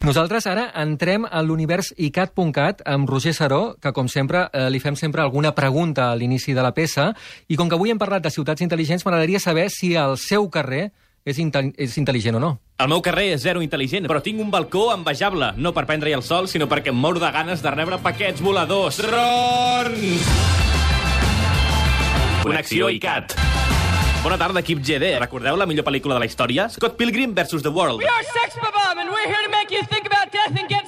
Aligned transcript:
Nosaltres 0.00 0.46
ara 0.48 0.70
entrem 0.80 1.26
a 1.28 1.42
l'univers 1.44 1.90
icat.cat 2.00 2.78
amb 2.88 3.10
Roger 3.10 3.34
Saró, 3.36 3.74
que 3.76 3.92
com 3.92 4.08
sempre 4.08 4.46
eh, 4.48 4.70
li 4.72 4.80
fem 4.80 4.96
sempre 4.96 5.20
alguna 5.20 5.52
pregunta 5.52 6.06
a 6.08 6.14
l'inici 6.16 6.54
de 6.56 6.64
la 6.64 6.72
peça, 6.72 7.10
i 7.52 7.58
com 7.60 7.68
que 7.68 7.76
avui 7.76 7.92
hem 7.92 8.00
parlat 8.00 8.24
de 8.24 8.32
ciutats 8.32 8.64
intel·ligents, 8.64 9.04
m'agradaria 9.04 9.42
saber 9.44 9.68
si 9.68 9.92
el 10.00 10.16
seu 10.16 10.48
carrer 10.48 10.86
és, 11.20 11.36
és 11.36 11.98
intel·ligent 12.00 12.40
o 12.40 12.40
no. 12.40 12.54
El 12.80 12.88
meu 12.88 13.04
carrer 13.04 13.34
és 13.34 13.44
zero 13.44 13.60
intel·ligent, 13.60 14.08
però 14.08 14.24
tinc 14.24 14.40
un 14.40 14.48
balcó 14.48 14.88
envejable, 14.94 15.52
no 15.60 15.76
per 15.76 15.84
prendre-hi 15.84 16.16
el 16.16 16.24
sol, 16.24 16.48
sinó 16.48 16.64
perquè 16.64 16.94
em 16.94 16.96
moro 16.96 17.20
de 17.20 17.28
ganes 17.36 17.60
de 17.60 17.76
rebre 17.76 18.00
paquets 18.00 18.40
voladors. 18.40 19.04
Trons! 19.04 20.34
Connexió 22.40 22.88
ICAT. 22.88 23.49
Bona 24.22 24.36
tarda, 24.36 24.60
equip 24.60 24.82
GD. 24.84 25.14
Recordeu 25.22 25.56
la 25.56 25.64
millor 25.64 25.86
pel·lícula 25.86 26.18
de 26.18 26.20
la 26.20 26.26
història? 26.28 26.66
Scott 26.68 26.98
Pilgrim 27.00 27.32
vs. 27.32 27.62
The 27.64 27.72
World. 27.72 28.02
We 28.04 28.08
are 28.08 28.24
Sex 28.28 28.58
Bob, 28.60 28.98
and 29.00 29.08
we're 29.08 29.24
here 29.24 29.40
to 29.46 29.50
make 29.54 29.72
you 29.72 29.80
think 29.88 30.04
about 30.04 30.28
death 30.28 30.52
and 30.52 30.68
stuff. 30.68 30.79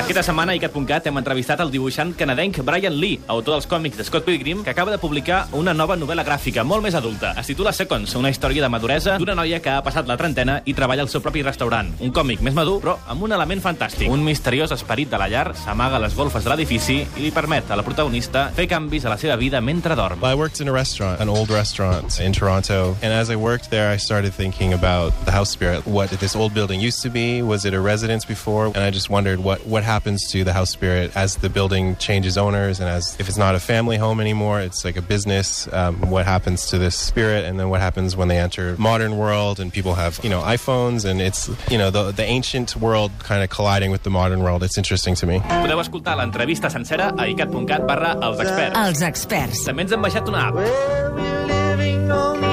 Aquesta 0.00 0.22
setmana 0.24 0.54
a 0.54 0.56
icat.cat 0.58 1.04
hem 1.06 1.18
entrevistat 1.20 1.60
el 1.62 1.70
dibuixant 1.70 2.14
canadenc 2.18 2.56
Brian 2.66 2.94
Lee, 2.98 3.18
autor 3.30 3.54
dels 3.56 3.66
còmics 3.70 3.98
de 3.98 4.04
Scott 4.06 4.24
Pilgrim, 4.24 4.62
que 4.64 4.72
acaba 4.72 4.90
de 4.90 4.98
publicar 4.98 5.42
una 5.52 5.74
nova 5.74 5.96
novel·la 5.98 6.24
gràfica 6.24 6.64
molt 6.64 6.82
més 6.82 6.96
adulta. 6.98 7.34
Es 7.38 7.50
titula 7.50 7.72
Seconds, 7.76 8.14
una 8.16 8.30
història 8.32 8.64
de 8.64 8.70
maduresa 8.72 9.18
d'una 9.20 9.36
noia 9.38 9.60
que 9.60 9.70
ha 9.70 9.82
passat 9.86 10.08
la 10.08 10.16
trentena 10.16 10.60
i 10.64 10.74
treballa 10.74 11.04
al 11.04 11.10
seu 11.12 11.22
propi 11.22 11.44
restaurant. 11.46 11.92
Un 12.00 12.14
còmic 12.16 12.40
més 12.42 12.56
madur, 12.56 12.78
però 12.80 12.96
amb 13.12 13.26
un 13.26 13.34
element 13.36 13.62
fantàstic. 13.62 14.08
Un 14.10 14.24
misteriós 14.24 14.72
esperit 14.74 15.12
de 15.12 15.20
la 15.20 15.28
llar 15.28 15.52
s'amaga 15.58 16.00
a 16.00 16.02
les 16.06 16.16
golfes 16.16 16.46
de 16.46 16.54
l'edifici 16.54 17.00
i 17.04 17.26
li 17.26 17.34
permet 17.34 17.70
a 17.70 17.78
la 17.78 17.84
protagonista 17.84 18.48
fer 18.56 18.66
canvis 18.70 19.04
a 19.04 19.12
la 19.12 19.18
seva 19.20 19.36
vida 19.36 19.60
mentre 19.60 19.98
dorm. 19.98 20.24
I 20.24 20.34
worked 20.34 20.60
in 20.64 20.68
a 20.68 20.72
restaurant, 20.72 21.20
an 21.20 21.28
old 21.28 21.50
restaurant 21.50 22.18
in 22.20 22.32
Toronto, 22.32 22.96
and 23.02 23.12
as 23.12 23.30
I 23.30 23.36
worked 23.36 23.70
there, 23.70 23.92
I 23.92 23.98
started 23.98 24.32
thinking 24.32 24.72
about 24.72 25.12
the 25.26 25.32
house 25.32 25.50
spirit. 25.50 25.86
What 25.86 26.10
this 26.20 26.34
old 26.34 26.54
building 26.54 26.80
used 26.80 27.02
to 27.02 27.10
be? 27.10 27.42
Was 27.42 27.64
it 27.64 27.74
a 27.74 27.80
residence 27.80 28.24
before? 28.24 28.66
And 28.74 28.78
I 28.78 28.90
just 28.90 29.10
wondered 29.10 29.40
what 29.40 29.49
what 29.58 29.84
happens 29.84 30.30
to 30.32 30.44
the 30.44 30.52
house 30.52 30.70
spirit 30.70 31.16
as 31.16 31.36
the 31.36 31.48
building 31.48 31.96
changes 31.96 32.38
owners, 32.38 32.80
and 32.80 32.88
as 32.88 33.16
if 33.18 33.28
it's 33.28 33.38
not 33.38 33.54
a 33.54 33.60
family 33.60 33.96
home 33.96 34.20
anymore, 34.20 34.60
it's 34.60 34.84
like 34.84 34.96
a 34.96 35.02
business. 35.02 35.68
Um, 35.72 36.10
what 36.10 36.26
happens 36.26 36.66
to 36.66 36.78
this 36.78 36.96
spirit, 36.96 37.44
and 37.44 37.58
then 37.58 37.68
what 37.68 37.80
happens 37.80 38.16
when 38.16 38.28
they 38.28 38.38
enter 38.38 38.76
modern 38.78 39.16
world 39.16 39.60
and 39.60 39.72
people 39.72 39.94
have 39.94 40.20
you 40.22 40.30
know 40.30 40.42
iPhones, 40.42 41.04
and 41.04 41.20
it's 41.20 41.50
you 41.70 41.78
know 41.78 41.90
the 41.90 42.12
the 42.12 42.24
ancient 42.24 42.76
world 42.76 43.10
kind 43.18 43.42
of 43.42 43.50
colliding 43.50 43.90
with 43.90 44.02
the 44.02 44.10
modern 44.10 44.42
world. 44.42 44.62
It's 44.62 44.78
interesting 44.78 45.14
to 45.16 45.26
me. 45.26 45.40
Podeu 45.40 45.80
escoltar 45.80 46.16
l'entrevista 46.16 46.70
sencera 46.70 47.14
a 47.16 47.28
icat.cat 47.28 47.86
barra 47.86 48.16
els 48.22 48.40
experts. 48.40 48.76
Els 48.76 49.02
experts. 49.02 49.64
També 49.64 49.86
ens 49.86 49.92
han 49.92 50.02
baixat 50.02 50.28
una 50.28 50.48
app. 50.48 52.49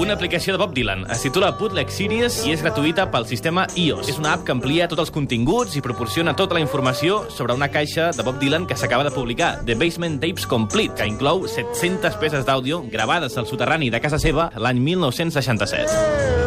Una 0.00 0.14
aplicació 0.14 0.54
de 0.54 0.58
Bob 0.58 0.72
Dylan. 0.72 1.02
Es 1.12 1.20
titula 1.20 1.50
Bootleg 1.60 1.90
Series 1.92 2.38
i 2.48 2.54
és 2.54 2.62
gratuïta 2.64 3.04
pel 3.12 3.26
sistema 3.28 3.66
iOS. 3.76 4.08
És 4.08 4.16
una 4.16 4.30
app 4.32 4.46
que 4.46 4.54
amplia 4.54 4.86
tots 4.88 5.02
els 5.04 5.12
continguts 5.12 5.74
i 5.76 5.82
proporciona 5.84 6.32
tota 6.38 6.56
la 6.56 6.62
informació 6.64 7.18
sobre 7.28 7.52
una 7.52 7.68
caixa 7.68 8.08
de 8.16 8.24
Bob 8.24 8.38
Dylan 8.40 8.64
que 8.66 8.78
s'acaba 8.80 9.04
de 9.04 9.12
publicar, 9.12 9.58
The 9.68 9.76
Basement 9.76 10.16
Tapes 10.22 10.48
Complete, 10.48 10.96
que 10.96 11.10
inclou 11.10 11.44
700 11.44 12.16
peces 12.16 12.48
d'àudio 12.48 12.80
gravades 12.88 13.36
al 13.36 13.50
soterrani 13.50 13.92
de 13.92 14.00
casa 14.00 14.16
seva 14.16 14.48
l'any 14.56 14.80
1967. 14.88 15.92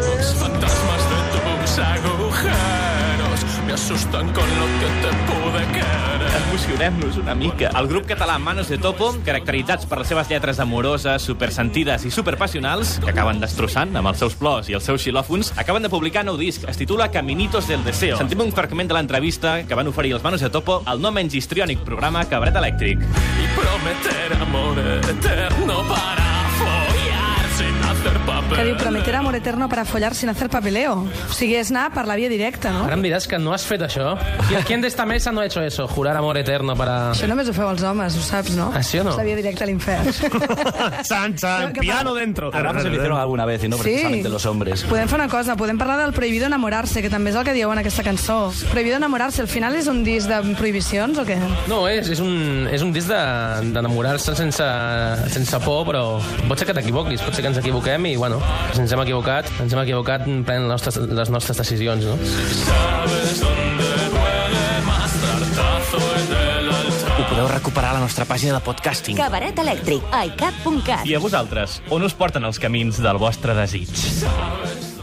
Los 0.02 0.34
fantasmas 0.42 1.08
de 1.14 1.22
tus 1.30 1.78
agujeros 1.78 2.13
me 3.74 3.80
asustan 3.80 4.32
con 4.32 4.44
lo 4.44 4.66
que 4.78 4.86
te 5.02 5.10
pude 5.26 5.66
querer. 5.72 6.42
Emocionem-nos 6.46 7.16
una 7.16 7.34
mica. 7.34 7.70
El 7.76 7.88
grup 7.88 8.06
català 8.06 8.38
Manos 8.38 8.68
de 8.68 8.78
Topo, 8.78 9.08
caracteritzats 9.26 9.86
per 9.90 9.98
les 9.98 10.08
seves 10.08 10.30
lletres 10.30 10.60
amoroses, 10.62 11.22
supersentides 11.22 12.04
i 12.06 12.12
superpassionals, 12.14 13.00
que 13.02 13.10
acaben 13.10 13.40
destrossant 13.42 13.96
amb 13.98 14.12
els 14.12 14.22
seus 14.22 14.36
plors 14.38 14.70
i 14.70 14.78
els 14.78 14.86
seus 14.86 15.02
xilòfons, 15.02 15.50
acaben 15.58 15.82
de 15.82 15.90
publicar 15.90 16.22
nou 16.26 16.38
disc. 16.38 16.62
Es 16.70 16.78
titula 16.78 17.10
Caminitos 17.10 17.66
del 17.66 17.82
Deseo. 17.84 18.18
Sentim 18.20 18.44
un 18.46 18.54
fragment 18.54 18.90
de 18.90 18.98
l'entrevista 18.98 19.56
que 19.66 19.78
van 19.78 19.90
oferir 19.90 20.14
els 20.14 20.22
Manos 20.22 20.44
de 20.44 20.52
Topo 20.54 20.82
al 20.86 21.02
no 21.02 21.10
menys 21.10 21.34
histriònic 21.34 21.82
programa 21.82 22.24
Cabret 22.30 22.54
Elèctric. 22.54 23.02
Y 23.02 23.50
prometer 23.58 24.38
amor 24.40 24.78
eterno 24.78 25.83
Que 28.54 28.62
diu 28.62 28.76
prometer 28.78 29.16
amor 29.16 29.34
eterno 29.34 29.68
para 29.68 29.84
follar 29.84 30.14
sin 30.14 30.28
hacer 30.28 30.48
papeleo. 30.48 30.94
O 31.28 31.32
sigui, 31.34 31.56
és 31.58 31.70
anar 31.72 31.88
per 31.92 32.04
la 32.06 32.14
via 32.14 32.28
directa, 32.30 32.70
no? 32.70 32.84
Ara 32.86 32.94
em 32.94 33.02
diràs 33.02 33.26
que 33.26 33.38
no 33.42 33.52
has 33.52 33.64
fet 33.66 33.82
això. 33.82 34.12
¿Qui- 34.48 34.62
¿Quién 34.64 34.80
de 34.80 34.86
esta 34.88 35.04
mesa 35.04 35.32
no 35.32 35.40
ha 35.40 35.46
hecho 35.46 35.60
eso? 35.60 35.88
Jurar 35.88 36.16
amor 36.16 36.38
eterno 36.38 36.76
para... 36.76 37.10
Això 37.10 37.26
només 37.26 37.48
ho 37.50 37.52
feu 37.56 37.66
els 37.72 37.82
homes, 37.82 38.14
ho 38.16 38.22
saps, 38.22 38.52
no? 38.54 38.70
Ah, 38.72 38.82
sí 38.82 39.00
o 39.00 39.04
no? 39.04 39.10
És 39.10 39.16
la 39.18 39.24
via 39.26 39.36
directa 39.36 39.64
a 39.64 39.66
l'infern. 39.66 40.12
San, 41.02 41.36
san, 41.36 41.72
¿Qué 41.72 41.80
piano 41.80 42.14
dentro. 42.14 42.50
Hablamos 42.54 42.82
se 42.84 42.88
lo 42.90 42.94
hicieron 42.96 43.18
alguna 43.18 43.44
vez 43.44 43.64
y 43.64 43.68
no 43.68 43.76
precisamente 43.76 44.28
los 44.28 44.46
hombres. 44.46 44.84
Podem 44.84 45.08
fer 45.08 45.18
una 45.18 45.28
cosa, 45.28 45.56
podem 45.56 45.76
parlar 45.78 45.98
del 45.98 46.12
Prohibido 46.12 46.46
enamorarse, 46.46 47.02
que 47.02 47.10
també 47.10 47.30
és 47.30 47.36
el 47.36 47.44
que 47.44 47.52
dieu 47.58 47.72
en 47.72 47.78
aquesta 47.82 48.04
cançó. 48.06 48.52
Prohibido 48.70 48.96
enamorarse, 49.02 49.42
al 49.42 49.48
final 49.48 49.74
és 49.74 49.88
un 49.90 50.04
disc 50.04 50.28
de 50.30 50.38
prohibicions 50.54 51.18
o 51.18 51.26
què? 51.26 51.36
No, 51.66 51.88
és, 51.88 52.08
és, 52.08 52.20
un, 52.22 52.68
és 52.70 52.82
un 52.86 52.92
disc 52.94 53.08
de- 53.10 53.72
d'enamorar-se 53.74 54.36
sense, 54.38 54.64
sense 55.34 55.58
por, 55.64 55.84
però 55.90 56.04
pot 56.48 56.58
ser 56.58 56.68
que 56.70 56.74
t'equivoquis, 56.78 57.20
pot 57.24 57.34
ser 57.34 57.42
que 57.42 57.50
ens 57.50 57.58
equivoquem 57.58 58.06
i, 58.12 58.16
bueno, 58.16 58.40
si 58.74 58.82
ens 58.82 58.92
hem 58.94 59.02
equivocat, 59.04 59.50
ens 59.62 59.74
hem 59.74 59.82
equivocat 59.84 60.24
prenent 60.26 60.66
les 60.66 60.72
nostres, 60.74 60.98
les 61.20 61.30
nostres 61.30 61.60
decisions, 61.62 62.04
no? 62.04 62.16
Ho 67.14 67.28
podeu 67.30 67.46
recuperar 67.50 67.92
a 67.92 67.98
la 67.98 68.02
nostra 68.06 68.26
pàgina 68.28 68.58
de 68.58 68.64
podcasting. 68.66 69.18
Cabaret 69.18 69.58
elèctric. 69.62 70.02
icat.cat. 70.30 71.06
I 71.06 71.14
a 71.14 71.22
vosaltres, 71.22 71.80
on 71.94 72.02
us 72.06 72.16
porten 72.18 72.44
els 72.44 72.58
camins 72.62 72.98
del 73.02 73.22
vostre 73.22 73.54
desig? 73.58 73.94
Sabes 73.94 74.93